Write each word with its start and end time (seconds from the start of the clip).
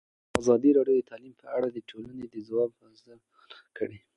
ازادي 0.41 0.69
راډیو 0.77 0.97
د 0.99 1.07
تعلیم 1.11 1.33
په 1.41 1.47
اړه 1.55 1.67
د 1.71 1.77
ټولنې 1.89 2.25
د 2.33 2.35
ځواب 2.47 2.69
ارزونه 2.85 3.15
کړې. 3.77 3.99